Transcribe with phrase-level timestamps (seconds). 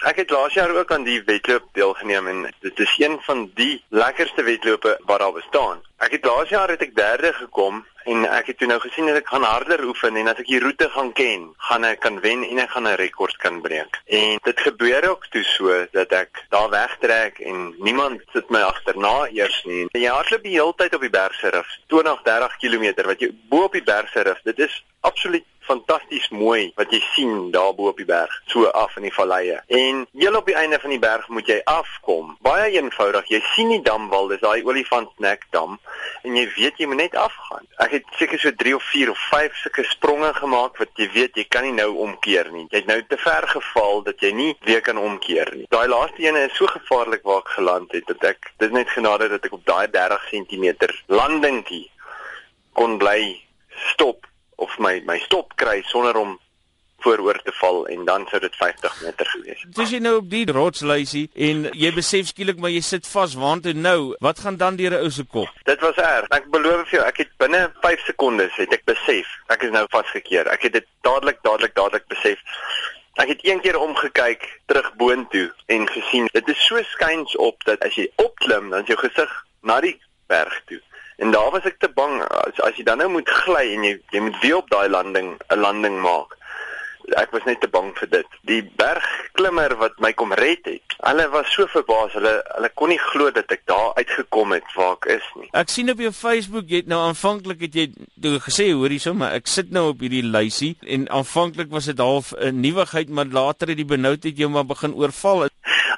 [0.00, 3.82] Ek het laas jaar ook aan die wedloop deelgeneem en dit is een van die
[3.88, 5.82] lekkerste wedlope wat daar bestaan.
[6.00, 9.18] Ek het laas jaar het ek derde gekom en ek het toe nou gesien dat
[9.20, 12.46] ek gaan harder oefen en as ek die roete gaan ken, gaan ek kan wen
[12.48, 14.00] en ek gaan 'n rekord kan breek.
[14.06, 19.28] En dit gebeur ook toe so dat ek daar wegtrek en niemand sit my agterna
[19.28, 19.86] eers nie.
[19.92, 23.72] Jy hardloop die hele tyd op die bergserif, 20, 30 km wat jy bo op
[23.72, 24.40] die bergserif.
[24.44, 28.96] Dit is absoluut fantasties mooi wat jy sien daar bo op die berg, so af
[28.98, 29.60] in die valleie.
[29.70, 32.36] En heel op die einde van die berg moet jy afkom.
[32.44, 33.28] Baie eenvoudig.
[33.30, 35.78] Jy sien die damwal, dis daai olifantsnek dam
[36.26, 37.66] en jy weet jy moet net afgaan.
[37.82, 41.38] Ek het seker so 3 of 4 of 5 sulke spronge gemaak wat jy weet
[41.38, 42.66] jy kan nie nou omkeer nie.
[42.70, 45.68] Jy het nou te ver geval dat jy nie weer kan omkeer nie.
[45.72, 49.30] Daai laaste ene is so gevaarlik waar ek geland het dat ek dit net genade
[49.32, 51.86] dat ek op daai 30 cm landingkie
[52.76, 53.20] kon bly
[53.92, 54.29] stop
[54.60, 56.38] of my my stop kry sonder om
[57.00, 59.72] vooroor te val en dan sou dit 50 meter gewees het.
[59.76, 63.68] Dis jy nou op die rotsluisie en jy besef skielik maar jy sit vas want
[63.70, 65.48] en nou, wat gaan dan deur 'n ou se kop?
[65.64, 66.28] Dit was erg.
[66.28, 69.86] Ek beloof vir jou, ek het binne 5 sekondes het ek besef ek is nou
[69.90, 70.48] vasgekeer.
[70.48, 72.38] Ek het dit dadelik dadelik dadelik besef.
[73.18, 77.80] Ek het een keer omgekyk terug boontoe en gesien dit is so skuins op dat
[77.84, 79.30] as jy opklim dan is jou gesig
[79.62, 80.80] na die berg toe.
[81.20, 83.94] En daar was ek te bang as as jy dan nou moet gly en jy
[84.14, 86.36] jy moet weer op daai landing 'n landing maak
[87.18, 88.36] ek was net te bang vir dit.
[88.48, 92.14] Die bergklimmer wat my kom red het, hulle was so verbaas.
[92.16, 95.48] Hulle hulle kon nie glo dat ek daar uitgekom het waar ek is nie.
[95.58, 97.86] Ek sien op jou Facebook jy het nou aanvanklik het jy
[98.22, 101.98] toe gesê hoor hierso maar ek sit nou op hierdie lysie en aanvanklik was dit
[101.98, 105.48] half 'n nuwigheid maar later het die benoudheid jou maar begin oorval.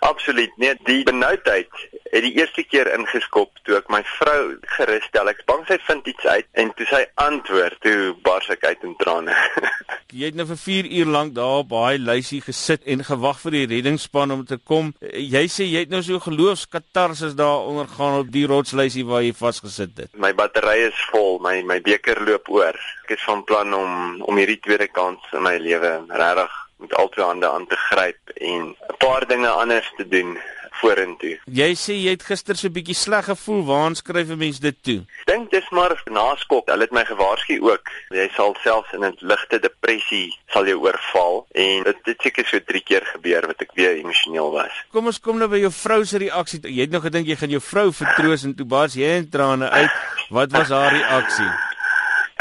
[0.00, 0.50] Absoluut.
[0.56, 1.68] Nee, die benoudheid
[2.12, 5.30] het die eerste keer ingeskop toe ek my vrou gerus stel.
[5.32, 8.96] Ek bang sy vind iets uit en toe sy antwoord, toe bars ek uit in
[9.00, 9.36] trane.
[10.12, 13.56] jy het nou vir 4 uur lank daar op daai lysie gesit en gewag vir
[13.56, 14.92] die reddingsspan om te kom.
[15.00, 19.96] Jy sê jy het nou so geloofskatarsis daar ondergaan op die rotslysie waar jy vasgesit
[20.04, 20.12] het.
[20.12, 22.76] My battery is vol, my my beker loop oor.
[23.06, 27.08] Ek is van plan om om hierdie tweede kans in my lewe regtig met al
[27.14, 30.36] twee hande aan te gryp en 'n paar dinge anders te doen
[30.80, 31.38] vorentoe.
[31.46, 33.64] Jy sê jy het gister so 'n bietjie sleg gevoel.
[33.64, 35.00] Waar skryf 'n mens dit toe?
[35.26, 36.68] Dink dis maar naskok.
[36.68, 37.88] Hulle het my gewaarsku ook.
[38.10, 42.58] Jy sal selfs in 'n ligte depressie sal jy oorval en dit het seker so
[42.60, 44.72] 3 keer gebeur wat ek weer emosioneel was.
[44.92, 46.60] Kom ons kom nou by jou vrou se reaksie.
[46.60, 49.68] Jy het nog gedink jy gaan jou vrou vertroos en toe bars jy in trane
[49.70, 49.90] uit.
[50.30, 51.71] Wat was haar reaksie?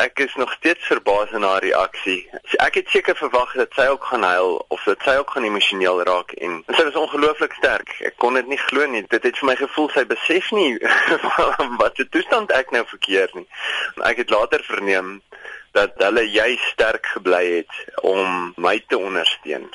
[0.01, 2.29] Ek is nog steeds verbaas in haar reaksie.
[2.57, 6.01] Ek het seker verwag dat sy ook gaan huil of dat sy ook gaan emosioneel
[6.09, 7.93] raak en sy was ongelooflik sterk.
[8.09, 9.03] Ek kon dit nie glo nie.
[9.13, 10.77] Dit het vir my gevoel sy besef nie
[11.81, 13.47] wat se toestand ek nou verkeer nie.
[14.09, 15.19] Ek het later verneem
[15.77, 19.69] dat hulle jy sterk gebly het om my te ondersteun.